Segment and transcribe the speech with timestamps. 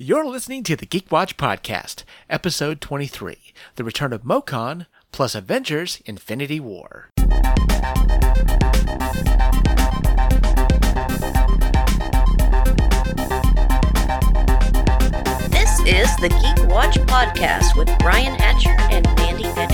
[0.00, 3.36] You're listening to the Geek Watch Podcast, Episode 23
[3.74, 7.10] The Return of MoCon plus Avengers Infinity War.
[15.50, 19.67] This is the Geek Watch Podcast with Brian Hatcher and Mandy Petrie.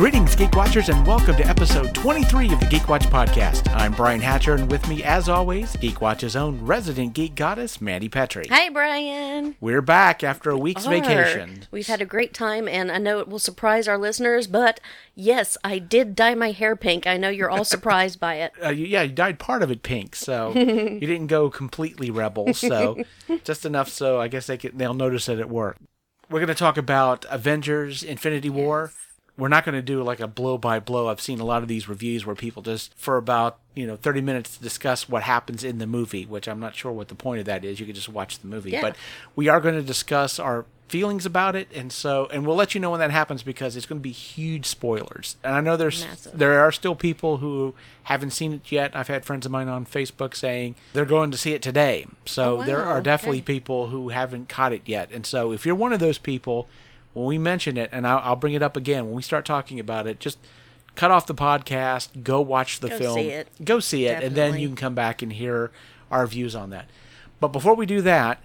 [0.00, 3.70] Greetings, Geek Watchers, and welcome to episode 23 of the Geek Watch Podcast.
[3.76, 8.08] I'm Brian Hatcher, and with me, as always, Geek Watch's own resident geek goddess, Mandy
[8.08, 8.46] Petrie.
[8.48, 9.56] Hi, Brian.
[9.60, 10.90] We're back after a week's Are.
[10.90, 11.66] vacation.
[11.70, 14.80] We've had a great time, and I know it will surprise our listeners, but
[15.14, 17.06] yes, I did dye my hair pink.
[17.06, 18.54] I know you're all surprised by it.
[18.64, 22.54] Uh, yeah, you dyed part of it pink, so you didn't go completely rebel.
[22.54, 23.04] So
[23.44, 25.76] just enough so I guess they can, they'll notice it at work.
[26.30, 28.92] We're going to talk about Avengers: Infinity War.
[29.40, 31.08] We're not going to do like a blow by blow.
[31.08, 34.20] I've seen a lot of these reviews where people just for about you know 30
[34.20, 37.46] minutes discuss what happens in the movie, which I'm not sure what the point of
[37.46, 37.80] that is.
[37.80, 38.82] You could just watch the movie, Yeah.
[38.82, 38.96] but
[39.34, 42.80] we are going to discuss our feelings about it, and so and we'll let you
[42.80, 45.36] know when that happens because it's going to be huge spoilers.
[45.44, 46.36] And I know there's Massive.
[46.36, 47.74] there are still people who
[48.04, 48.90] haven't seen it yet.
[48.96, 52.06] I've had friends of mine on Facebook saying they're going to see it today.
[52.26, 52.62] So Oh, wow.
[52.64, 53.44] there are definitely Okay.
[53.54, 55.10] people who haven't caught it yet.
[55.12, 56.66] And so if you're one of those people,
[57.12, 59.80] when we mention it, and I'll, I'll bring it up again when we start talking
[59.80, 60.38] about it, just
[60.94, 63.48] cut off the podcast, go watch the Go film, see it.
[63.64, 65.70] go see it, and then you can come back and hear
[66.10, 66.86] our views on that.
[67.40, 68.42] But before we do that,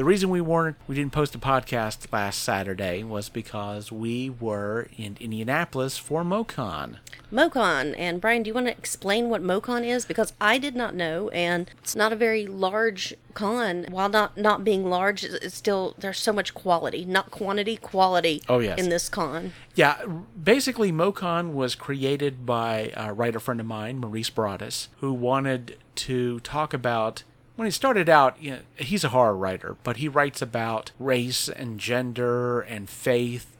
[0.00, 4.88] the reason we weren't we didn't post a podcast last Saturday was because we were
[4.96, 6.96] in Indianapolis for MoCon.
[7.30, 7.94] MoCon.
[7.98, 10.06] And Brian, do you want to explain what MoCon is?
[10.06, 13.84] Because I did not know, and it's not a very large con.
[13.90, 18.42] While not not being large, it's still there's so much quality, not quantity, quality.
[18.48, 18.78] Oh, yes.
[18.78, 19.52] in this con.
[19.74, 20.02] Yeah,
[20.42, 26.40] basically, MoCon was created by a writer friend of mine, Maurice Broaddus, who wanted to
[26.40, 27.22] talk about.
[27.60, 31.46] When he started out, you know, he's a horror writer, but he writes about race
[31.46, 33.54] and gender and faith,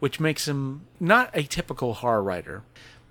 [0.00, 2.62] which makes him not a typical horror writer.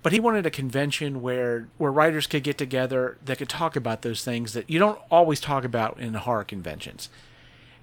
[0.02, 4.02] But he wanted a convention where where writers could get together that could talk about
[4.02, 7.10] those things that you don't always talk about in horror conventions.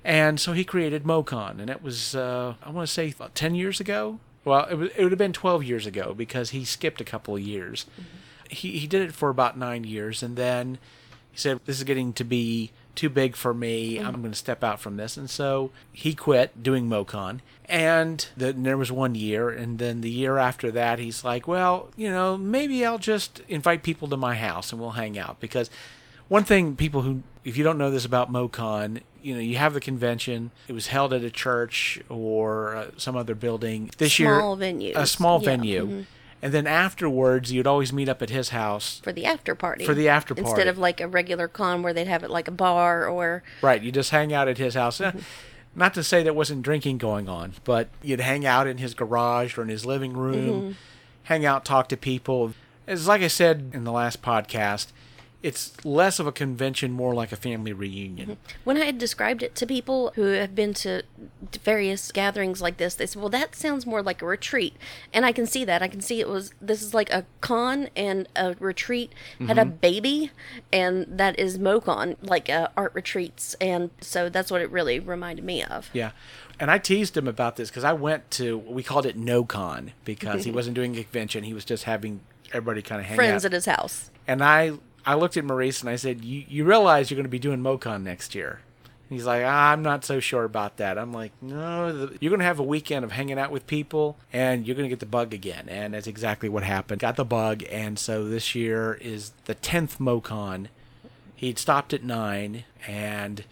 [0.04, 3.56] And so he created MoCon, and it was, uh, I want to say, about 10
[3.56, 4.20] years ago.
[4.44, 7.34] Well, it, was, it would have been 12 years ago because he skipped a couple
[7.34, 7.86] of years.
[8.50, 10.80] He, he did it for about nine years, and then
[11.32, 13.98] he said, This is getting to be too big for me.
[14.00, 15.16] I'm going to step out from this.
[15.16, 17.40] And so he quit doing MoCon.
[17.66, 21.90] And then there was one year, and then the year after that, he's like, Well,
[21.96, 25.70] you know, maybe I'll just invite people to my house and we'll hang out because
[26.28, 29.74] one thing people who if you don't know this about MoCon, you know, you have
[29.74, 30.52] the convention.
[30.68, 33.90] It was held at a church or uh, some other building.
[33.98, 34.96] This Small year, venues.
[34.96, 36.06] a small Yeah, venue, mhm.
[36.42, 39.00] And then afterwards, you'd always meet up at his house.
[39.04, 39.86] for the after party.
[39.86, 40.50] For the after party.
[40.50, 43.82] Instead of like a regular con where they'd have it like a bar or Right,
[43.82, 45.00] you just hang out at his house.
[45.00, 45.12] Uh,
[45.76, 49.58] Not to say there wasn't drinking going on, but you'd hang out in his garage
[49.58, 50.76] or in his living room,
[51.24, 52.54] hang out, talk to people.
[52.88, 54.88] It's like I said in the last podcast,
[55.44, 58.32] it's less of a convention, more like a family reunion.
[58.32, 58.60] Mm-hmm.
[58.64, 61.04] when I had described it to people who have been to
[61.64, 64.76] various gatherings like this, they said, "Well, that sounds more like a retreat,"
[65.14, 65.82] and I can see that.
[65.82, 69.62] I can see it was this is like a con and a retreat had a
[69.62, 69.76] mm-hmm.
[69.78, 70.32] baby,
[70.72, 75.44] and that is MoCon, like uh, art retreats, and so that's what it really reminded
[75.44, 75.90] me of.
[75.94, 76.12] Yeah.
[76.60, 80.44] And I teased him about this because I went to, we called it NoCon because
[80.44, 80.56] he mm-hmm.
[80.58, 81.44] wasn't doing a convention.
[81.44, 83.48] He was just having everybody kind of hang Friends out.
[83.48, 84.12] at his house.
[84.28, 84.74] and I,
[85.06, 87.62] I looked at Maurice and I said, you, you realize you're going to be doing
[87.62, 88.60] MoCon next year.
[88.86, 90.98] And he's like, ah, I'm not so sure about that.
[90.98, 94.18] I'm like, no, the, you're going to have a weekend of hanging out with people
[94.32, 95.68] and you're going to get the bug again.
[95.68, 97.02] And that's exactly what happened.
[97.02, 97.64] Got the bug.
[97.70, 100.68] And so this year is the 10th MoCon.
[101.36, 103.44] He'd stopped at nine and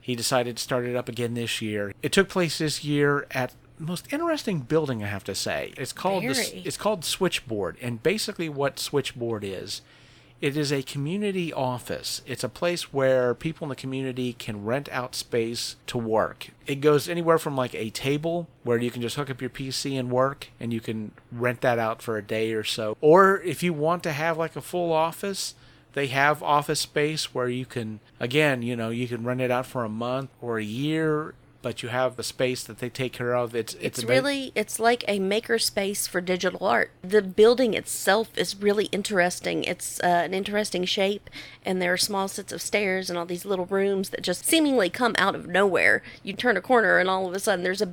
[0.00, 1.92] he decided to start it up again this year.
[2.02, 5.72] It took place this year at most interesting building, I have to say.
[5.76, 9.82] It's called the, it's called Switchboard, and basically what Switchboard is,
[10.42, 12.20] it is a community office.
[12.26, 16.48] It's a place where people in the community can rent out space to work.
[16.66, 19.96] It goes anywhere from like a table where you can just hook up your PC
[19.96, 22.96] and work, and you can rent that out for a day or so.
[23.00, 25.54] Or if you want to have like a full office,
[25.92, 29.66] they have office space where you can again you know you can rent it out
[29.66, 33.34] for a month or a year but you have a space that they take care
[33.34, 33.54] of.
[33.54, 36.90] It's it's, It's really it's like a maker space for digital art.
[37.02, 39.64] The building itself is really interesting.
[39.64, 41.30] It's uh, an interesting shape,
[41.64, 44.90] and there are small sets of stairs and all these little rooms that just seemingly
[44.90, 46.02] come out of nowhere.
[46.22, 47.92] You turn a corner, and all of a sudden there's a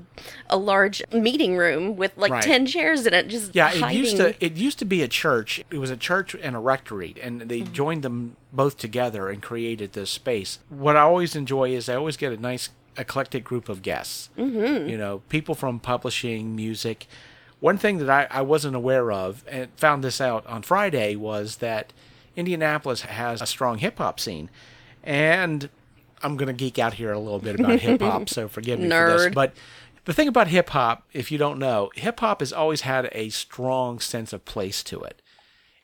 [0.50, 2.44] a large meeting room with like Right.
[2.44, 3.28] ten chairs in it.
[3.28, 5.64] Just Yeah, it used to it used to be a church.
[5.72, 7.74] It was a church and a rectory, and they Mm-hmm.
[7.74, 10.60] joined them both together and created this space.
[10.70, 14.30] What I always enjoy is I always get a nice eclectic group of guests.
[14.38, 14.90] Mm-hmm.
[14.90, 17.08] You know, people from publishing, music.
[17.60, 21.58] One thing that I, I wasn't aware of and found this out on Friday was
[21.58, 21.92] that
[22.36, 24.50] Indianapolis has a strong hip hop scene,
[25.04, 25.70] and
[26.24, 29.18] I'm gonna geek out here a little bit about hip hop, so forgive me for
[29.18, 29.54] this, but.
[30.06, 33.30] The thing about hip hop, if you don't know, hip hop has always had a
[33.30, 35.22] strong sense of place to it.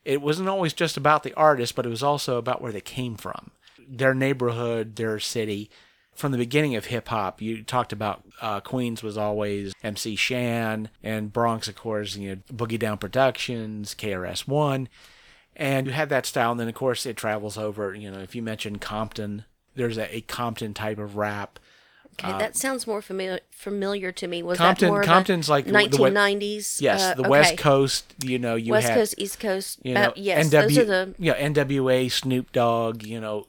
[0.05, 3.15] It wasn't always just about the artist, but it was also about where they came
[3.17, 3.51] from,
[3.87, 5.69] their neighborhood, their city.
[6.15, 10.89] From the beginning of hip hop, you talked about uh, Queens was always MC Shan,
[11.03, 14.87] and Bronx, of course, you know, Boogie Down Productions, KRS One,
[15.57, 16.51] and you had that style.
[16.51, 17.93] And then, of course, it travels over.
[17.93, 19.43] You know, if you mention Compton,
[19.75, 21.59] there's a, a Compton type of rap.
[22.17, 24.41] Okay, that sounds more familiar familiar to me.
[24.43, 26.81] Was uh, Compton- that more Compton's like the- the 1990s?
[26.81, 27.29] Yes, uh, the okay.
[27.29, 28.13] West Coast.
[28.23, 29.79] You know, you West had Coast, East Coast.
[29.83, 33.45] you uh, know, yes, NW, those are the yeah, NWA, Snoop Dogg, you know,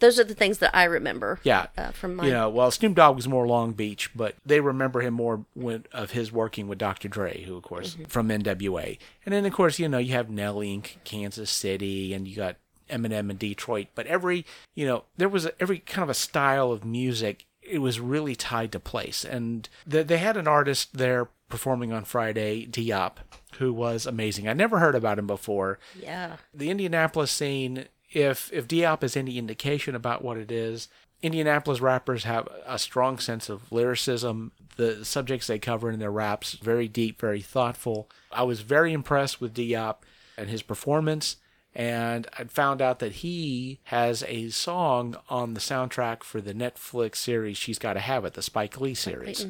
[0.00, 1.40] those are the things that I remember.
[1.44, 4.60] yeah, uh, from my you know, well, Snoop Dogg was more Long Beach, but they
[4.60, 7.08] remember him more when, of his working with Dr.
[7.08, 8.04] Dre, who of course Mm-hmm.
[8.04, 12.26] from NWA, and then of course you know you have Nelly in Kansas City, and
[12.26, 12.56] you got
[12.90, 16.70] Eminem in Detroit, but every you know there was a, every kind of a style
[16.72, 17.46] of music.
[17.66, 22.04] It was really tied to place, and th- they had an artist there performing on
[22.04, 23.16] Friday, Diop,
[23.58, 24.48] who was amazing.
[24.48, 26.36] I never heard about him before yeah.
[26.52, 30.88] the Indianapolis scene, if if Diop is any indication about what it is,
[31.22, 34.52] Indianapolis rappers have a strong sense of lyricism.
[34.76, 38.10] The subjects they cover in their raps very deep, very thoughtful.
[38.30, 39.96] I was very impressed with Diop
[40.36, 41.36] and his performance.
[41.74, 47.16] And I found out that he has a song on the soundtrack for the Netflix
[47.16, 49.44] series She's Gotta Have It, the Spike Lee series,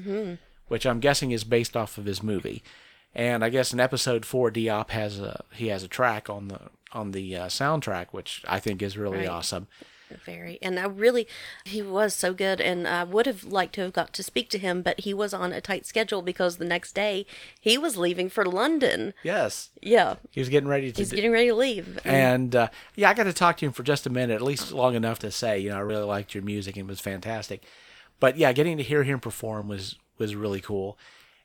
[0.69, 2.63] which I'm guessing is based off of his movie.
[3.15, 6.61] And I guess in episode four, Diop has a he has a track on the
[6.93, 9.29] on the uh, soundtrack, which I think is really Right.
[9.29, 9.67] awesome.
[10.25, 11.27] Very, and I really,
[11.65, 14.59] he was so good, and I would have liked to have got to speak to
[14.59, 17.27] him, but he was on a tight schedule because the next day
[17.61, 19.15] he was leaving for London.
[19.23, 21.01] Yes, Yeah, he was getting ready to.
[21.01, 21.99] he's do- getting ready to leave.
[22.05, 24.73] and uh, yeah, I got to talk to him for just a minute, at least
[24.73, 27.63] long enough to say, you know, I really liked your music and it was fantastic.
[28.21, 30.97] But yeah, getting to hear him perform was was really cool.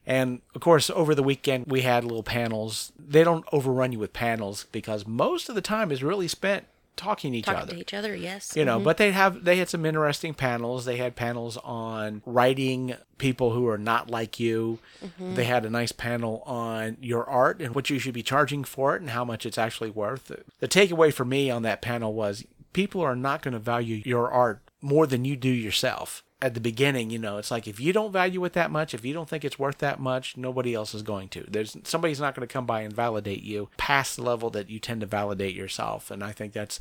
[0.05, 2.91] And of course, over the weekend we had little panels.
[2.97, 6.65] They don't overrun you with panels because most of the time is really spent
[6.99, 7.73] talking to each talking other.
[7.73, 8.15] to each other.
[8.15, 8.83] Yes, you know mm-hmm.
[8.83, 10.85] but they have they had some interesting panels.
[10.85, 14.79] They had panels on writing people who are not like you.
[15.03, 15.35] Mm-hmm.
[15.35, 18.95] They had a nice panel on your art and what you should be charging for
[18.95, 20.31] it and how much it's actually worth.
[20.59, 24.29] The takeaway for me on that panel was people are not going to value your
[24.31, 27.91] art more than you do yourself at the beginning, you know, it's like if you
[27.91, 30.93] don't value it that much, if you don't think it's worth that much, nobody else
[30.93, 31.45] is going to.
[31.49, 34.79] There's somebody's not going to come by and validate you past the level that you
[34.79, 36.79] tend to validate yourself, and I think that's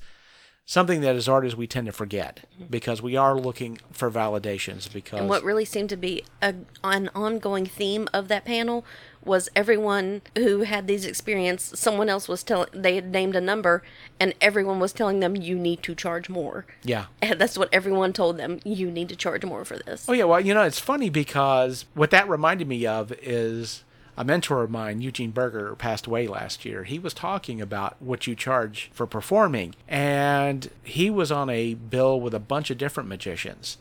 [0.64, 5.18] something that as artists we tend to forget because we are looking for validations because
[5.18, 6.54] And what really seemed to be a,
[6.84, 8.84] an ongoing theme of that panel
[9.24, 13.82] was everyone who had these experience someone else was telling they had named a number
[14.18, 18.12] and everyone was telling them you need to charge more yeah and that's what everyone
[18.12, 20.78] told them you need to charge more for this Oh yeah, well, you know, it's
[20.78, 23.84] funny because what that reminded me of is
[24.16, 26.84] a mentor of mine, Eugene Burger, passed away last year.
[26.84, 32.20] He was talking about what you charge for performing, and he was on a bill
[32.20, 33.76] with a bunch of different magicians.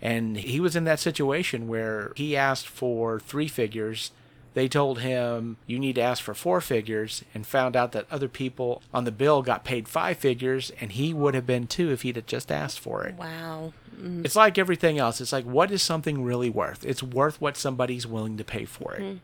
[0.00, 4.10] And he was in that situation where he asked for three figures.
[4.54, 8.28] They told him, you need to ask for four figures, and found out that other
[8.28, 12.02] people on the bill got paid five figures, and he would have been too if
[12.02, 13.14] he'd have just asked for it.
[13.14, 14.24] wow mm.
[14.24, 15.20] It's like everything else.
[15.20, 16.84] It's like, what is something really worth?
[16.84, 19.00] It's worth what somebody's willing to pay for it.
[19.00, 19.16] Hmm.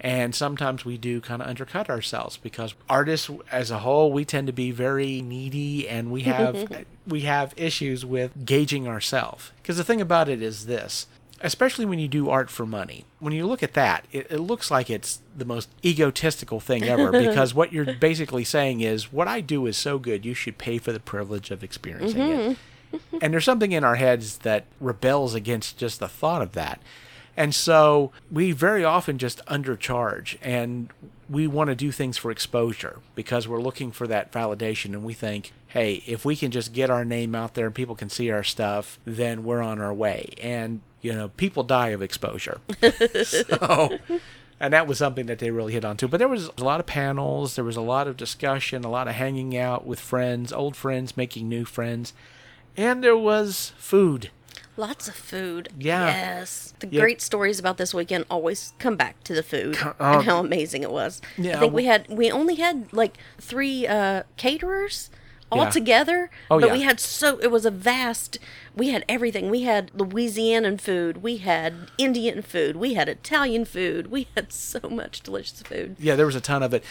[0.00, 4.46] And sometimes we do kind of undercut ourselves because artists as a whole, we tend
[4.48, 9.52] to be very needy and we have we have issues with gauging ourselves.
[9.62, 11.06] Because the thing about it is this,
[11.44, 14.70] especially when you do art for money, when you look at that, it, it looks
[14.70, 19.42] like it's the most egotistical thing ever because what you're basically saying is, what I
[19.42, 22.38] do is so good, you should pay for the privilege of experiencing it.
[22.38, 22.60] Mm-hmm.
[23.20, 26.80] And there's something in our heads that rebels against just the thought of that.
[27.36, 30.90] And so we very often just undercharge and
[31.28, 35.12] we want to do things for exposure because we're looking for that validation and we
[35.12, 38.30] think, hey, if we can just get our name out there and people can see
[38.30, 40.30] our stuff, then we're on our way.
[40.40, 42.60] And, you know, people die of exposure.
[43.24, 43.98] so,
[44.60, 46.06] and that was something that they really hit on too.
[46.06, 49.08] But there was a lot of panels, there was a lot of discussion, a lot
[49.08, 52.12] of hanging out with friends, old friends, making new friends,
[52.76, 54.30] and there was food.
[54.76, 55.70] Lots of food.
[55.78, 56.06] Yeah.
[56.06, 56.74] Yes.
[56.78, 57.00] The Yeah.
[57.00, 60.38] great stories about this weekend always come back to the food Co- and uh, how
[60.38, 61.20] amazing it was.
[61.36, 65.10] Yeah, I think we had we only had like three uh, caterers
[65.52, 65.70] all Yeah.
[65.70, 66.72] together, Oh, but yeah.
[66.72, 68.38] we had so it was a vast.
[68.74, 69.50] We had everything.
[69.50, 71.22] We had Louisianan food.
[71.22, 72.76] We had Indian food.
[72.76, 74.10] We had Italian food.
[74.10, 75.96] We had so much delicious food.
[75.98, 76.82] Yeah, there was a ton of it.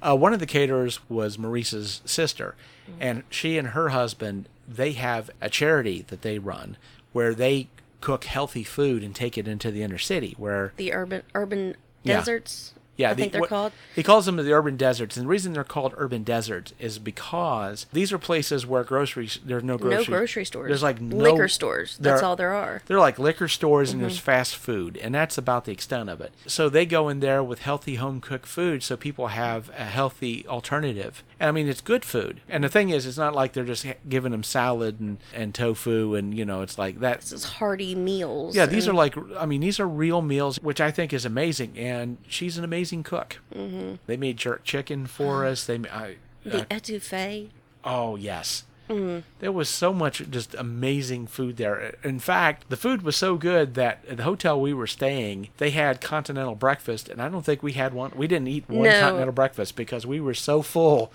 [0.00, 2.54] Uh, one of the caterers was Maurice's sister,
[3.00, 6.76] and she and her husband they have a charity that they run
[7.12, 7.68] where they
[8.00, 10.34] cook healthy food and take it into the inner city.
[10.38, 12.18] Where The urban urban Yeah.
[12.18, 12.72] deserts.
[12.96, 13.72] Yeah, I the- think they're what- called.
[13.94, 17.86] He calls them the urban deserts, and the reason they're called urban deserts is because
[17.92, 20.68] these are places where groceries there's no grocery no grocery stores.
[20.68, 21.96] There's like no liquor stores.
[22.00, 22.82] That's all there are.
[22.86, 24.08] They're like liquor stores and Mm-hmm.
[24.08, 26.32] there's fast food, and that's about the extent of it.
[26.46, 30.46] So they go in there with healthy home cooked food so people have a healthy
[30.48, 31.22] alternative.
[31.42, 32.40] And I mean, it's good food.
[32.48, 36.14] And the thing is, it's not like they're just giving them salad and, and tofu,
[36.14, 37.22] and you know, it's like that.
[37.22, 38.54] This is hearty meals.
[38.54, 41.76] Yeah, these are like, I mean, these are real meals, which I think is amazing.
[41.76, 43.40] And she's an amazing cook.
[43.52, 43.96] Mm-hmm.
[44.06, 45.66] They made jerk chicken for us.
[45.66, 47.48] They, I, the etouffee.
[47.82, 48.62] Oh yes.
[48.88, 49.20] Mm-hmm.
[49.38, 51.94] There was so much just amazing food there.
[52.04, 55.70] In fact, the food was so good that at the hotel we were staying, they
[55.70, 58.12] had continental breakfast, and I don't think we had one.
[58.14, 59.00] We didn't eat one No.
[59.00, 61.12] continental breakfast because we were so full.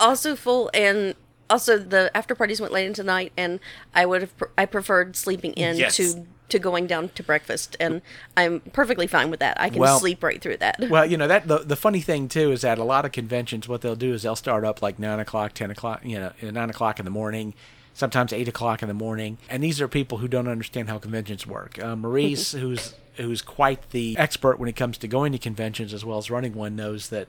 [0.00, 1.14] also full and
[1.48, 3.60] also the after parties went late into the night and
[3.94, 5.96] i would have pr- i preferred sleeping in Yes.
[5.96, 8.02] to to going down to breakfast and
[8.36, 11.26] i'm perfectly fine with that i can Well- sleep right through that well, you know
[11.28, 14.12] that the the funny thing too is that a lot of conventions, what they'll do
[14.14, 17.10] is they'll start up like nine o'clock, ten o'clock, you know, nine o'clock in the
[17.10, 17.54] morning.
[17.94, 21.46] Sometimes eight o'clock in the morning, and these are people who don't understand how conventions
[21.46, 21.82] work.
[21.82, 26.04] Uh, Maurice, who's who's quite the expert when it comes to going to conventions as
[26.04, 27.28] well as running one, knows that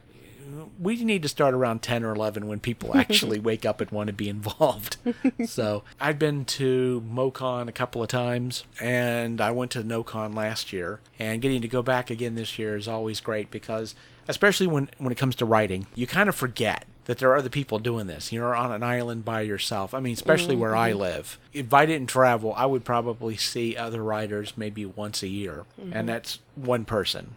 [0.79, 4.07] we need to start around 10 or 11 when people actually wake up and want
[4.07, 4.97] to be involved.
[5.45, 10.73] so I've been to MoCon a couple of times, and I went to NoCon last
[10.73, 10.99] year.
[11.19, 13.95] And getting to go back again this year is always great because,
[14.27, 17.49] especially when, when it comes to writing, you kind of forget that there are other
[17.49, 18.33] people doing this.
[18.33, 19.93] You're on an island by yourself.
[19.93, 20.99] I mean, especially mm, where I mm-hmm.
[20.99, 21.39] live.
[21.53, 25.93] If I didn't travel, I would probably see other writers maybe once a year, and
[25.93, 26.05] mm-hmm.
[26.05, 27.35] that's one person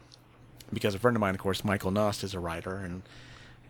[0.73, 3.03] because a friend of mine, of course, Michael Nost, is a writer, and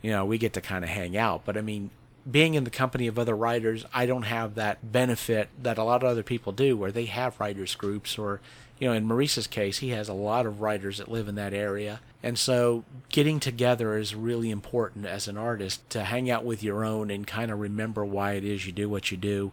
[0.02, 1.42] you know we get to kind of hang out.
[1.44, 1.90] But I mean,
[2.30, 6.02] being in the company of other writers, I don't have that benefit that a lot
[6.02, 8.40] of other people do, where they have writers groups, or
[8.78, 11.54] you know, in Maurice's case, he has a lot of writers that live in that
[11.54, 16.62] area, and so getting together is really important as an artist to hang out with
[16.62, 19.52] your own and kind of remember why it is you do what you do,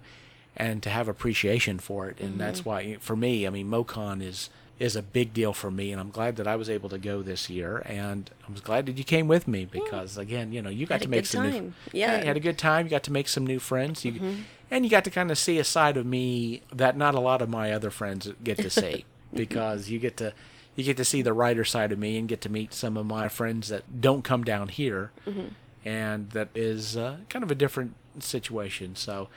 [0.55, 2.19] and to have appreciation for it.
[2.19, 2.39] And mm-hmm.
[2.39, 5.99] that's why, for me, I mean, MoCon is is a big deal for me, and
[5.99, 9.03] I'm glad that I was able to go this year, and I'm glad that you
[9.03, 11.75] came with me because, again, you know, you got Had to make some new, time.
[11.91, 12.11] Yeah.
[12.13, 12.21] Mm-hmm.
[12.21, 12.85] you had a good time.
[12.85, 14.37] You got to make some new friends, you,
[14.69, 17.41] and you got to kind of see a side of me that not a lot
[17.41, 20.33] of my other friends get to see because you get to
[20.75, 23.05] you get to see the writer side of me and get to meet some of
[23.07, 25.47] my friends that don't come down here, Mm-hmm.
[25.85, 28.95] and that is uh, kind of a different situation.
[28.95, 29.29] So.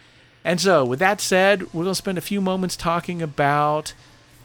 [0.42, 3.92] And so, with that said, we're going to spend a few moments talking about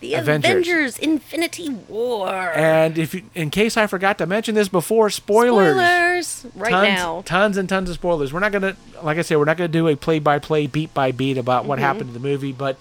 [0.01, 0.49] the Avengers.
[0.51, 6.27] avengers, infinity war and if you, in case I forgot to mention this before, spoilers.
[6.27, 8.31] spoilers right tons, now tons and tons of spoilers.
[8.33, 11.69] We're not gonna, like I said, we're not gonna do a play-by-play, beat-by-beat about Mm-hmm.
[11.69, 12.51] what happened in the movie.
[12.51, 12.77] But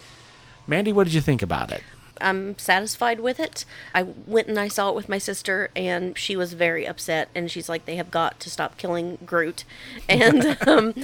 [0.66, 1.82] Mandy, what did you think about it?
[2.24, 3.64] I'm satisfied with it.
[3.94, 7.28] I went and I saw it with my sister, and she was very upset.
[7.34, 9.64] And she's like, "They have got to stop killing Groot."
[10.08, 10.94] And um,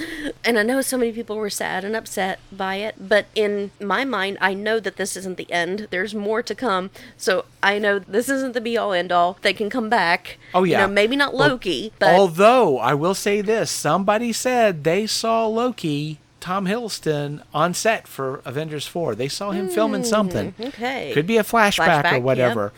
[0.43, 4.05] and I know so many people were sad and upset by it, but in my
[4.05, 5.87] mind, I know that this isn't the end.
[5.91, 6.91] There's more to come.
[7.17, 9.37] So I know this isn't the be all end all.
[9.41, 10.37] They can come back.
[10.53, 10.81] Oh, yeah.
[10.81, 15.07] You know, maybe not Well, Loki, but Although I will say this, somebody said they
[15.07, 19.15] saw Loki, Tom Hiddleston, on set for Avengers Four.
[19.15, 20.53] They saw him filming something.
[20.59, 21.11] okay.
[21.13, 22.17] Could be a flashback, Flashback, or yeah.
[22.17, 22.73] whatever.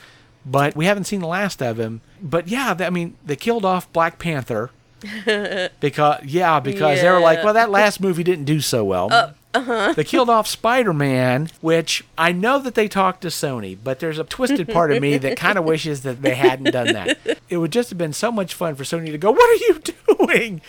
[0.45, 2.01] But we haven't seen the last of him.
[2.21, 4.69] But yeah, I mean, they killed off Black Panther.
[5.79, 9.11] because yeah, because they were like, Uh, well, that last movie didn't do so well.
[9.53, 9.93] uh-huh.
[9.93, 14.17] They killed off Spider Man, which I know that they talked to Sony, but there's
[14.17, 17.17] a twisted part of me that kind of wishes that they hadn't done that.
[17.49, 19.81] It would just have been so much fun for Sony to go, "What are you
[20.27, 20.61] doing?"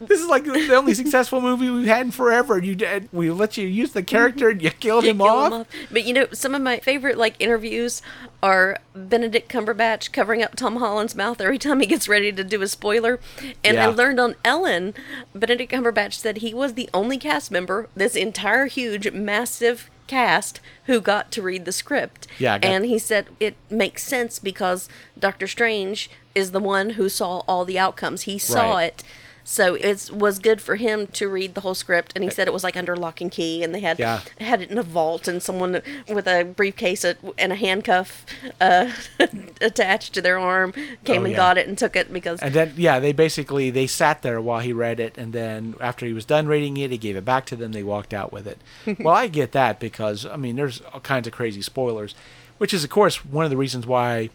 [0.00, 2.58] This is like the only successful movie we've had in forever.
[2.58, 4.78] You did, we let you use the character and you mm-hmm.
[4.78, 5.52] killed him kill off.
[5.52, 5.66] him off.
[5.90, 8.02] But you know, some of my favorite like interviews
[8.42, 12.62] are Benedict Cumberbatch covering up Tom Holland's mouth every time he gets ready to do
[12.62, 13.20] a spoiler.
[13.64, 14.94] And I learned on Ellen,
[15.34, 21.00] Benedict Cumberbatch said he was the only cast member, this entire huge, massive cast who
[21.00, 22.26] got to read the script.
[22.38, 24.88] Yeah, and he said it makes sense because
[25.18, 28.22] Doctor Strange is the one who saw all the outcomes.
[28.22, 28.86] He saw Right.
[28.88, 29.04] it.
[29.48, 32.52] So it was good for him to read the whole script, and he said it
[32.52, 34.20] was like under lock and key, and they had Yeah.
[34.40, 38.26] had it in a vault, and someone with a briefcase and a handcuff
[38.60, 38.90] uh,
[39.60, 40.72] attached to their arm
[41.04, 41.36] came Oh, and yeah.
[41.36, 44.58] got it and took it because And then, yeah, they basically they sat there while
[44.60, 47.46] he read it, and then after he was done reading it, he gave it back
[47.46, 47.70] to them.
[47.70, 48.58] They walked out with it.
[49.00, 52.16] well, I get that because I mean, there's all kinds of crazy spoilers,
[52.58, 54.30] which is of course one of the reasons why,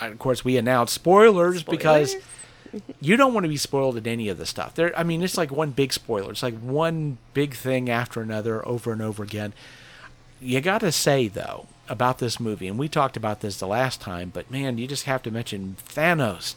[0.00, 2.26] of course, we announced spoilers, because Spoilers.
[3.00, 4.74] You don't want to be spoiled in any of the stuff.
[4.74, 6.32] There, I mean, it's like one big spoiler.
[6.32, 9.52] It's like one big thing after another, over and over again.
[10.40, 14.00] You got to say though about this movie, and we talked about this the last
[14.00, 16.54] time, but man, you just have to mention Thanos.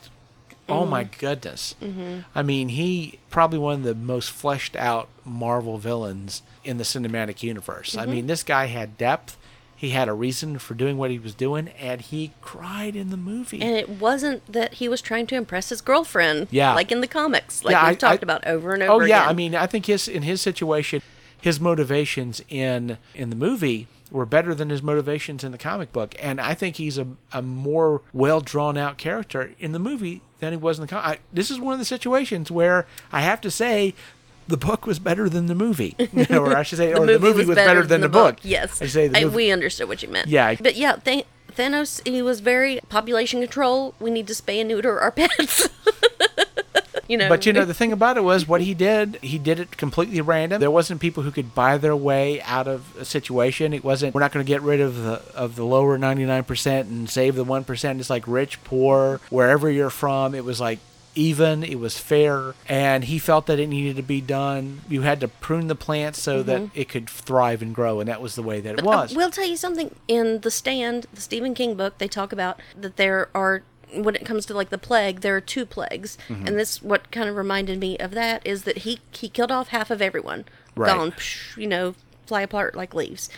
[0.68, 1.20] Oh my mm-hmm.
[1.20, 1.76] goodness!
[1.82, 2.20] Mm-hmm.
[2.36, 7.42] I mean, he probably one of the most fleshed out Marvel villains in the cinematic
[7.42, 7.98] universe.
[7.98, 8.12] I mm-hmm.
[8.12, 9.36] mean, this guy had depth.
[9.80, 13.18] He had a reason for doing what he was doing, and he cried in the
[13.18, 13.62] movie.
[13.62, 16.74] and it wasn't that he was trying to impress his girlfriend, Yeah.
[16.74, 19.04] like in the comics, like Yeah, we've I- talked I- about over and oh, over.
[19.04, 19.30] Oh yeah, again.
[19.30, 21.02] I mean, I think his in his situation,
[21.40, 26.14] his motivations in in the movie were better than his motivations in the comic book,
[26.20, 30.52] and I think he's a, a more well drawn out character in the movie than
[30.52, 31.22] he was in the comic.
[31.32, 33.94] This is one of the situations where I have to say.
[34.50, 35.96] The book was better than the movie,
[36.32, 38.38] or I should say, or the movie was, better, than, the book.
[38.42, 39.36] Yes, I say the I- movie.
[39.36, 40.28] we understood what you meant.
[40.28, 40.56] Yeah.
[40.60, 41.26] but yeah, Th-
[41.56, 43.94] Thanos, he was very population control.
[44.00, 45.70] We need to spay and neuter our pets.
[47.08, 49.18] you know, But you know the thing about it was what he did.
[49.22, 50.60] He did it completely random.
[50.60, 53.74] There wasn't people who could buy their way out of a situation.
[53.74, 54.14] It wasn't.
[54.16, 57.10] We're not going to get rid of the of the lower ninety nine percent and
[57.10, 58.00] save the one percent.
[58.00, 60.34] It's like rich, poor, wherever you're from.
[60.36, 60.80] It was like
[61.20, 61.64] even.
[61.64, 64.82] It was fair, and he felt that it needed to be done.
[64.88, 68.22] You had to prune the plant so that it could thrive and grow, and that
[68.22, 68.86] was the way that it Mm-hmm.
[68.86, 69.16] But, uh, was.
[69.16, 69.94] we'll tell you something.
[70.08, 74.26] In The Stand, the Stephen King book, they talk about that there are, when it
[74.26, 76.18] comes to like the plague, there are two plagues.
[76.30, 76.48] Mm-hmm.
[76.48, 79.70] And this, what kind of reminded me of that is that he, he killed off
[79.70, 80.46] half of everyone.
[80.76, 80.96] Right.
[80.96, 81.96] Gone, psh, you know,
[82.26, 83.30] fly apart like leaves.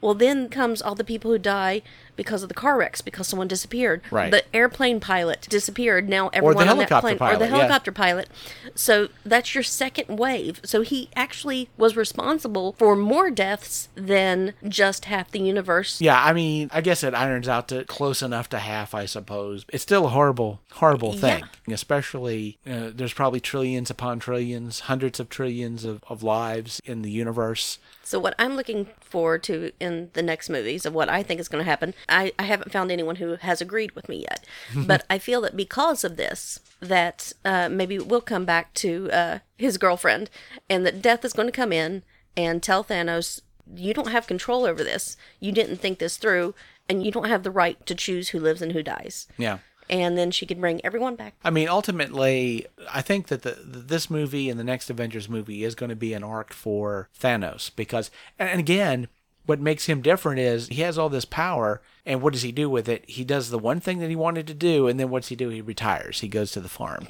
[0.00, 1.82] Well, then comes all the people who die
[2.16, 4.02] because of the car wrecks because someone disappeared.
[4.10, 4.30] Right.
[4.30, 6.08] The airplane pilot disappeared.
[6.08, 7.56] Now everyone on that plane, or pilot, the yeah.
[7.56, 8.28] helicopter pilot.
[8.74, 10.60] So that's your second wave.
[10.64, 16.00] So he actually was responsible for more deaths than just half the universe.
[16.00, 19.64] yeah, I mean, I guess it irons out to close enough to half, I suppose.
[19.68, 21.44] It's still a horrible, horrible thing.
[21.68, 27.10] Especially, uh, there's probably trillions upon trillions, hundreds of trillions of, of lives in the
[27.10, 27.78] universe.
[28.02, 31.48] So what I'm looking forward to in the next movies of what I think is
[31.48, 35.04] going to happen, I, I haven't found anyone who has agreed with me yet, but
[35.10, 39.78] I feel that because of this, that uh, maybe we'll come back to uh, his
[39.78, 40.30] girlfriend,
[40.68, 42.02] and that Death is going to come in
[42.36, 43.40] and tell Thanos,
[43.74, 45.16] "You don't have control over this.
[45.40, 46.54] You didn't think this through,
[46.88, 49.58] and you don't have the right to choose who lives and who dies." Yeah.
[49.88, 51.34] And then she could bring everyone back.
[51.44, 55.76] I mean, ultimately, I think that the, this movie and the next Avengers movie is
[55.76, 59.06] going to be an arc for Thanos because, and and again,
[59.46, 62.68] what makes him different is he has all this power, and what does he do
[62.68, 63.08] with it?
[63.08, 65.48] He does the one thing that he wanted to do, and then what's he do?
[65.48, 66.20] He retires.
[66.20, 67.08] He goes to the farm.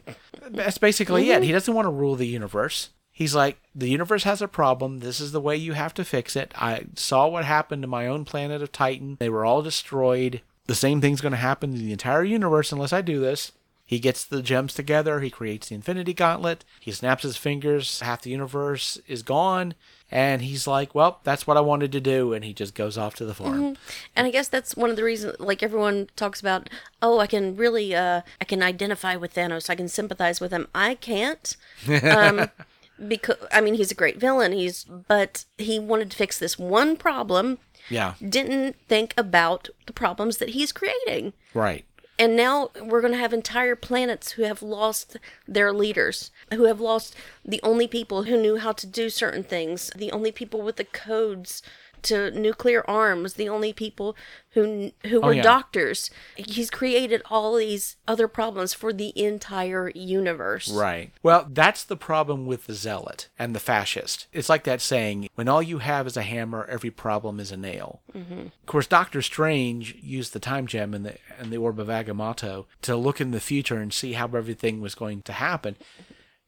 [0.49, 1.35] That's basically it.
[1.35, 1.43] Mm-hmm.
[1.45, 2.91] He doesn't want to rule the universe.
[3.11, 4.99] He's like, the universe has a problem.
[4.99, 6.53] This is the way you have to fix it.
[6.55, 9.17] I saw what happened to my own planet of Titan.
[9.19, 10.43] They were all destroyed.
[10.67, 13.53] The same thing's going to happen to the entire universe unless I do this.
[13.87, 15.21] He gets the gems together.
[15.21, 16.65] He creates the Infinity Gauntlet.
[16.81, 18.01] He snaps his fingers.
[18.01, 19.75] Half the universe is gone.
[20.11, 22.33] And he's like, well, that's what I wanted to do.
[22.33, 23.77] And he just goes off to the farm.
[24.15, 26.71] And I guess that's one of the reasons, like everyone talks about,
[27.03, 29.69] oh, I can really, uh, I can identify with Thanos.
[29.69, 30.69] I can sympathize with him.
[30.75, 31.57] I can't.
[32.05, 32.51] Um,
[33.09, 34.53] because, I mean, he's a great villain.
[34.53, 37.59] He's, but he wanted to fix this one problem,
[37.91, 38.15] Yeah.
[38.27, 41.33] didn't think about the problems that he's creating.
[41.53, 41.85] Right.
[42.19, 46.81] And now we're going to have entire planets who have lost their leaders, who have
[46.81, 50.77] lost the only people who knew how to do certain things, the only people with
[50.77, 51.63] the codes
[52.03, 54.17] to nuclear arms, the only people
[54.51, 55.43] who who were yeah.
[55.43, 56.11] doctors.
[56.35, 60.73] He's created all these other problems for the entire universe.
[60.73, 61.13] Right.
[61.23, 64.27] Well, that's the problem with the zealot and the fascist.
[64.33, 67.57] It's like that saying, when all you have is a hammer, every problem is a
[67.57, 68.01] nail.
[68.15, 68.47] Mm-hmm.
[68.47, 72.65] Of course, Doctor Strange used the time gem in the, in the Orb of Agamotto
[72.83, 75.77] to look in the future and see how everything was going to happen.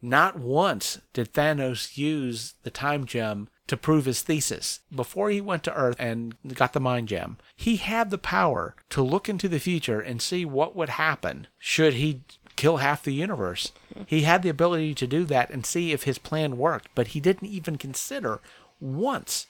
[0.01, 4.81] Not once did Thanos use the time gem to prove his thesis.
[4.95, 9.03] Before he went to Earth and got the mind gem, he had the power to
[9.03, 12.23] look into the future and see what would happen should he
[12.57, 13.73] kill half the universe.
[14.07, 17.21] He had the ability to do that and see if his plan worked, but he
[17.21, 18.41] didn't even consider
[18.81, 19.47] once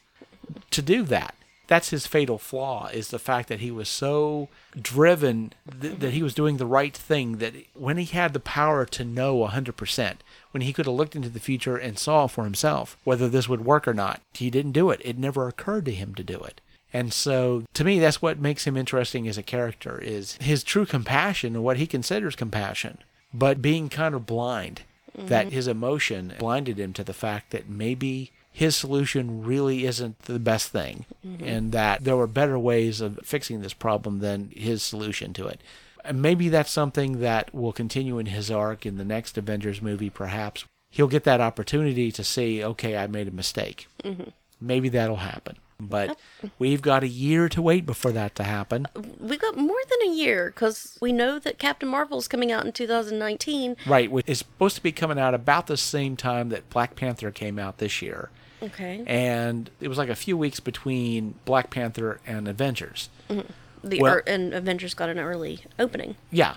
[0.70, 1.34] to do that.
[1.68, 4.48] That's his fatal flaw is the fact that he was so
[4.80, 8.86] driven th- that he was doing the right thing that when he had the power
[8.86, 10.14] to know 100%,
[10.50, 13.64] when he could have looked into the future and saw for himself whether this would
[13.64, 15.00] work or not, he didn't do it.
[15.04, 16.60] It never occurred to him to do it.
[16.92, 20.86] And so to me that's what makes him interesting as a character is his true
[20.86, 22.98] compassion and what he considers compassion,
[23.32, 24.82] but being kind of blind
[25.14, 25.54] that mm-hmm.
[25.54, 30.70] his emotion blinded him to the fact that maybe his solution really isn't the best
[30.70, 31.44] thing mm-hmm.
[31.44, 35.60] and that there were better ways of fixing this problem than his solution to it.
[36.04, 40.10] And maybe that's something that will continue in his arc in the next Avengers movie,
[40.10, 40.64] perhaps.
[40.90, 43.86] He'll get that opportunity to see, okay, I made a mistake.
[44.02, 44.30] Mm-hmm.
[44.60, 45.56] Maybe that'll happen.
[45.80, 46.18] But
[46.58, 48.86] we've got a year to wait before that to happen.
[48.96, 52.66] Uh, we've got more than a year because we know that Captain Marvel's coming out
[52.66, 53.76] in 2019.
[53.86, 57.30] Right, which is supposed to be coming out about the same time that Black Panther
[57.30, 58.30] came out this year.
[58.60, 59.04] Okay.
[59.06, 63.08] And it was like a few weeks between Black Panther and Avengers.
[63.30, 63.52] Mm-hmm.
[63.82, 66.16] The well- er, and Avengers got an early opening.
[66.30, 66.56] Yeah.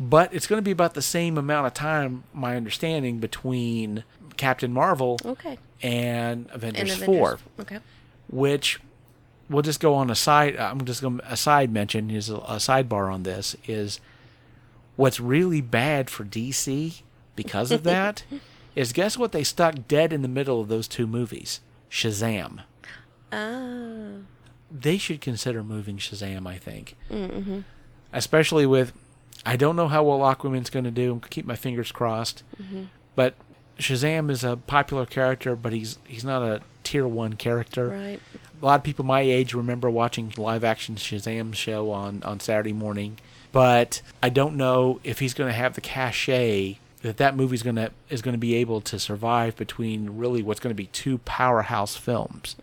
[0.00, 4.02] But it's going to be about the same amount of time, my understanding, between
[4.36, 5.58] Captain Marvel Okay.
[5.82, 7.04] and And Avengers, Avengers.
[7.04, 7.78] 4, Okay.
[8.28, 8.80] which
[9.48, 10.56] we'll just go on a side.
[10.56, 14.00] I'm just going to a side mention is a, a sidebar on this is
[14.96, 17.02] what's really bad for DC
[17.36, 18.24] because of that
[18.74, 21.60] is guess what they stuck dead in the middle of those two movies?
[21.88, 22.60] Shazam.
[23.32, 24.22] Ah.
[24.70, 26.46] They should consider moving Shazam.
[26.46, 27.60] I think, mm-hmm.
[28.12, 28.92] especially with
[29.46, 31.20] I don't know how well Aquaman's going to do.
[31.30, 32.42] Keep my fingers crossed.
[33.14, 33.34] But
[33.78, 37.88] Shazam is a popular character, but he's he's not a tier one character.
[37.88, 38.20] Right.
[38.60, 42.72] A lot of people my age remember watching live action Shazam show on on Saturday
[42.72, 43.18] morning,
[43.52, 47.76] but I don't know if he's going to have the cachet that that movie's going
[47.76, 51.18] to is going to be able to survive between really what's going to be two
[51.18, 52.56] powerhouse films.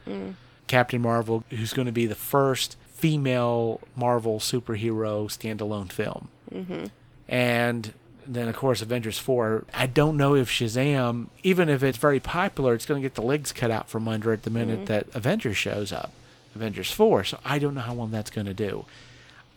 [0.72, 6.30] Captain Marvel, who's going to be the first female Marvel superhero standalone film.
[6.50, 6.86] Mm-hmm.
[7.28, 7.94] And
[8.26, 9.66] then, of course, Avengers 4.
[9.74, 13.22] I don't know if Shazam, even if it's very popular, it's going to get the
[13.22, 16.14] legs cut out from under it the minute that Avengers shows up.
[16.56, 17.26] Avengers 4.
[17.26, 18.86] So I don't know how long that's going to do.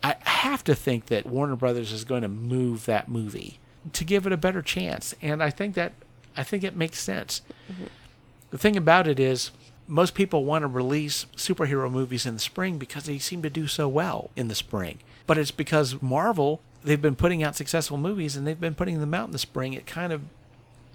[0.03, 3.57] I have to think that Warner Brothers is going to move that movie
[3.93, 5.15] to give it a better chance.
[5.21, 5.93] And I think that
[6.35, 7.41] I think it makes sense.
[8.51, 9.51] The thing about it is,
[9.87, 13.67] most people want to release superhero movies in the spring because they seem to do
[13.67, 14.99] so well in the spring.
[15.27, 19.13] But it's because Marvel, they've been putting out successful movies and they've been putting them
[19.13, 19.73] out in the spring.
[19.73, 20.21] It kind of,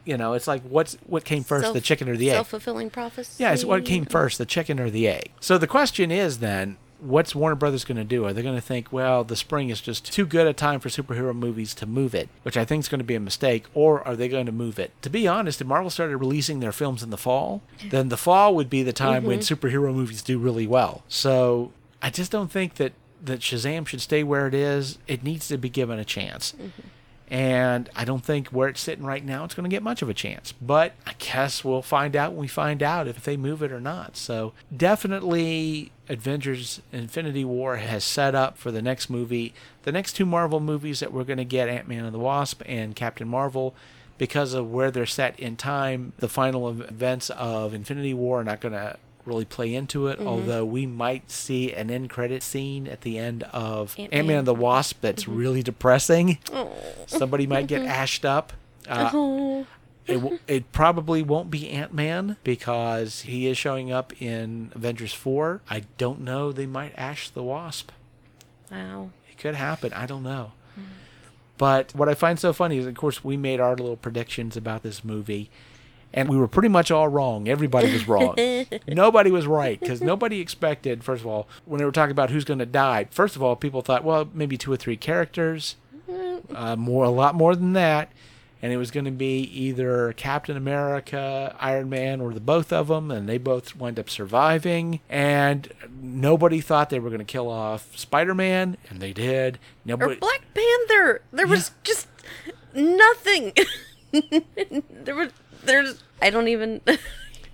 [0.04, 2.36] you know, it's like what's what came first, the chicken or the egg?
[2.36, 3.42] Self-fulfilling prophecy.
[3.42, 5.30] Yeah, it's what came first, the chicken or the egg.
[5.40, 8.24] So the question is then, what's Warner Brothers going to do?
[8.24, 10.88] Are they going to think, well, the spring is just too good a time for
[10.88, 14.06] superhero movies to move it, which I think is going to be a mistake, or
[14.06, 14.92] are they going to move it?
[15.02, 18.54] To be honest, if Marvel started releasing their films in the fall, then the fall
[18.54, 19.54] would be the time when mm-hmm.
[19.54, 21.02] superhero movies do really well.
[21.08, 24.98] So I just don't think that that Shazam should stay where it is.
[25.06, 26.52] It needs to be given a chance.
[26.52, 26.88] Mm-hmm.
[27.30, 30.08] And I don't think where it's sitting right now, it's going to get much of
[30.08, 30.52] a chance.
[30.60, 33.80] But I guess we'll find out when we find out if they move it or
[33.80, 34.16] not.
[34.16, 39.54] So definitely, Avengers Infinity War has set up for the next movie.
[39.84, 42.62] The next two Marvel movies that we're going to get Ant Man and the Wasp
[42.66, 43.76] and Captain Marvel,
[44.18, 48.60] because of where they're set in time, the final events of Infinity War are not
[48.60, 50.18] going to really play into it.
[50.18, 50.28] Mm-hmm.
[50.28, 54.38] Although we might see an end credit scene at the end of Ant Ant-Man.
[54.38, 55.36] And the Wasp that's mm-hmm.
[55.36, 56.38] really depressing.
[56.52, 56.72] Oh.
[57.06, 57.90] Somebody might get mm-hmm.
[57.90, 58.52] ashed up.
[58.88, 59.66] Uh, Oh.
[60.06, 65.12] it, w- it probably won't be Ant Man because he is showing up in Avengers
[65.12, 65.62] 4.
[65.68, 66.52] I don't know.
[66.52, 67.90] They might ash the Wasp.
[68.70, 69.10] Wow.
[69.30, 69.92] It could happen.
[69.92, 70.52] I don't know.
[70.78, 70.84] Mm.
[71.60, 74.82] But what I find so funny is, of course, we made our little predictions about
[74.82, 75.50] this movie,
[76.12, 77.48] and we were pretty much all wrong.
[77.48, 78.34] Everybody was wrong.
[78.88, 81.04] nobody was right because nobody expected.
[81.04, 83.56] First of all, when they were talking about who's going to die, first of all,
[83.56, 85.76] people thought, well, maybe two or three characters,
[86.54, 88.10] uh, more, a lot more than that,
[88.62, 92.88] and it was going to be either Captain America, Iron Man, or the both of
[92.88, 95.00] them, and they both wind up surviving.
[95.08, 99.56] And nobody thought they were going to kill off Spider-Man, and they did.
[99.56, 100.16] Or Nobody.
[100.16, 101.22] Black Panther.
[101.32, 102.06] There was just
[102.74, 103.52] nothing.
[104.90, 105.30] there was.
[105.64, 106.02] There's.
[106.20, 106.80] I don't even.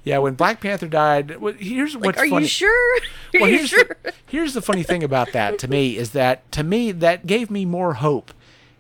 [0.05, 2.43] Yeah, when Black Panther died, well, here's Like, what's are funny.
[2.43, 2.97] you sure?
[3.35, 3.97] Are well, you here's sure?
[4.05, 7.51] the, here's the funny thing about that to me is that to me that gave
[7.51, 8.33] me more hope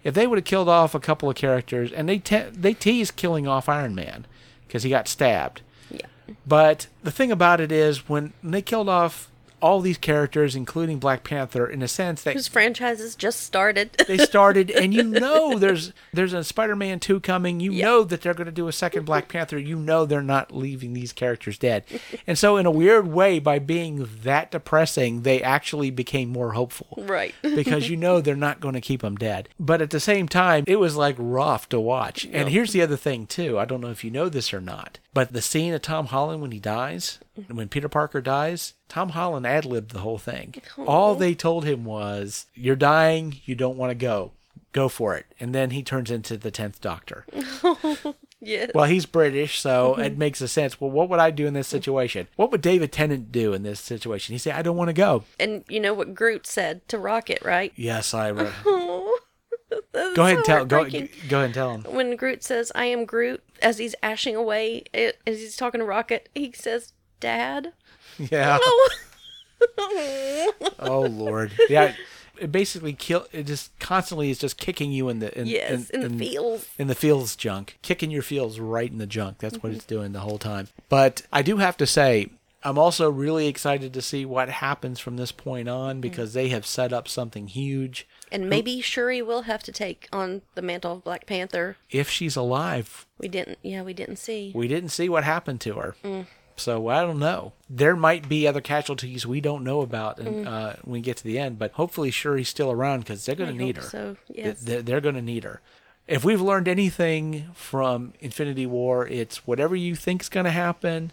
[0.04, 3.10] if they would have killed off a couple of characters, and they te- they tease
[3.10, 4.24] killing off Iron Man
[4.68, 5.62] because he got stabbed.
[5.90, 6.06] Yeah.
[6.46, 9.28] But the thing about it is, when they killed off
[9.66, 13.92] all these characters, including Black Panther, in a sense that Whose franchises just started.
[14.06, 17.58] they started, and you know there's there's a Spider-Man two coming.
[17.60, 17.84] You Yeah.
[17.86, 19.58] know that they're going to do a second Black Panther.
[19.58, 21.84] You know they're not leaving these characters dead,
[22.26, 26.94] and so in a weird way, by being that depressing, they actually became more hopeful
[26.98, 27.34] right.
[27.42, 29.48] because you know they're not going to keep them dead.
[29.58, 32.26] But at the same time, it was like rough to watch.
[32.32, 33.58] And here's the other thing too.
[33.58, 36.42] I don't know if you know this or not, but the scene of Tom Holland
[36.42, 40.56] when he dies, when Peter Parker dies, Tom Holland ad libbed the whole thing.
[40.76, 40.84] Oh.
[40.84, 43.40] All they told him was, "You're dying.
[43.46, 44.32] You don't want to go."
[44.72, 45.24] Go for it.
[45.40, 47.24] And then he turns into the 10th Doctor.
[48.40, 48.72] yes.
[48.74, 50.02] Well, he's British, so mm-hmm.
[50.02, 50.78] it makes a sense.
[50.78, 52.28] Well, what would I do in this situation?
[52.36, 54.34] What would David Tennant do in this situation?
[54.34, 55.24] He said, I don't want to go.
[55.40, 57.72] and you know what Groot said to Rocket, right?
[57.74, 58.28] Yes, I.
[58.28, 58.50] Re-
[59.98, 60.64] Oh, Go ahead and tell.
[60.64, 61.82] Go, go ahead and tell him.
[61.84, 65.84] when Groot says, I am Groot, as he's ashing away, it, as he's talking to
[65.84, 67.72] Rocket, he says, Dad?
[68.18, 68.58] Yeah.
[68.60, 68.90] Oh.
[70.78, 71.52] Oh Lord.
[71.68, 71.94] Yeah.
[72.38, 73.26] It basically kill.
[73.32, 76.68] It just constantly is just kicking you in the in, yes, in, the feels.
[76.78, 79.38] in the feels junk, kicking your feels right in the junk.
[79.38, 79.76] That's what mm-hmm.
[79.76, 80.68] it's doing the whole time.
[80.88, 82.30] But I do have to say,
[82.62, 86.34] I'm also really excited to see what happens from this point on because mm.
[86.34, 88.06] they have set up something huge.
[88.32, 91.76] And maybe Shuri will have to take on the mantle of Black Panther.
[91.90, 94.52] If she's alive, We didn't, yeah, we didn't see.
[94.54, 95.94] we didn't see what happened to her.
[96.04, 96.26] Mm.
[96.56, 97.52] So I don't know.
[97.68, 100.46] There might be other casualties we don't know about and, mm.
[100.46, 103.56] uh, when we get to the end, but hopefully Shuri's still around because they're going
[103.56, 103.82] to need her.
[103.82, 104.60] So, yes.
[104.60, 105.60] They're, they're going to need her.
[106.08, 111.10] If we've learned anything from Infinity War, it's whatever you think is going to happen,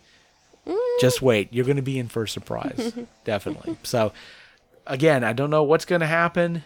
[0.67, 0.99] mm.
[1.01, 1.51] just wait.
[1.51, 2.93] You're going to be in for a surprise.
[3.25, 3.77] Definitely.
[3.83, 4.13] So,
[4.87, 6.63] again, I don't know what's going to happen,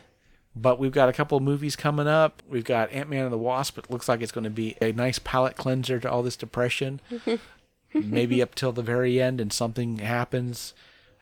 [0.61, 2.41] but we've got a couple of movies coming up.
[2.49, 3.77] We've got Ant Man and the Wasp.
[3.77, 6.99] It looks like it's going to be a nice palate cleanser to all this depression.
[7.93, 10.73] Maybe up till the very end, and something happens.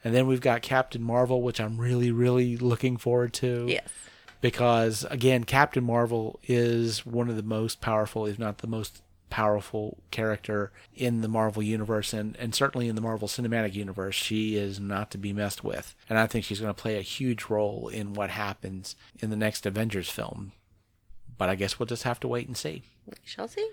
[0.04, 3.90] And then we've got Captain Marvel, which I'm really, really looking forward to yes.
[4.42, 9.02] because again captain marvel is one of the most powerful if not the most
[9.36, 14.56] powerful character in the marvel universe and, and certainly in the marvel cinematic universe she
[14.56, 17.48] is not to be messed with and i think she's going to play a huge
[17.50, 20.54] role in what happens in the next avengers film
[21.38, 23.70] but i guess we'll just have to wait and see We shall see.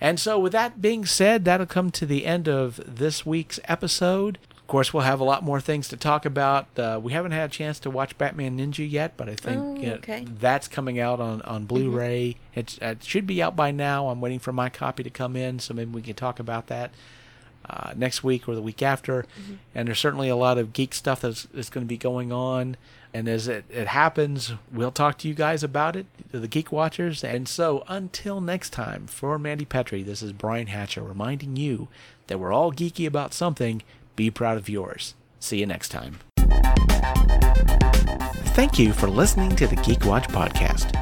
[0.00, 4.38] and so, with that being said, that'll come to the end of this week's episode.
[4.64, 6.66] Of course, we'll have a lot more things to talk about.
[6.78, 9.76] Uh, we haven't had a chance to watch Batman Ninja yet, but I think Oh,
[9.90, 10.24] uh, okay.
[10.26, 12.36] that's coming out on, on Blu ray.
[12.54, 14.08] It's, it should be out by now.
[14.08, 16.92] I'm waiting for my copy to come in, so maybe we can talk about that
[17.68, 19.26] uh, next week or the week after.
[19.74, 22.78] And there's certainly a lot of geek stuff that's, that's going to be going on.
[23.12, 27.22] And as it, it happens, we'll talk to you guys about it, the Geek Watchers.
[27.22, 31.88] And so until next time, for Mandy Petrie, this is Brian Hatcher reminding you
[32.28, 33.82] that we're all geeky about something.
[34.16, 35.14] Be proud of yours.
[35.40, 36.18] See you next time.
[38.54, 40.92] Thank you for listening to the Geek Watch podcast.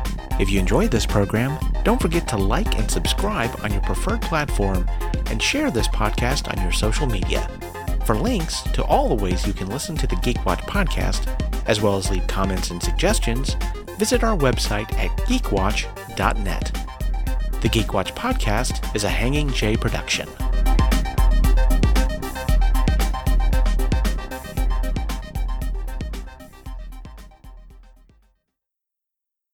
[0.40, 4.88] If you enjoyed this program, don't forget to like and subscribe on your preferred platform
[5.26, 7.46] and share this podcast on your social media.
[8.06, 11.28] For links to all the ways you can listen to the Geek Watch podcast,
[11.66, 13.54] as well as leave comments and suggestions,
[13.98, 16.78] visit our website at geekwatch.net.
[17.60, 20.28] The Geek Watch podcast is a Hanging J production.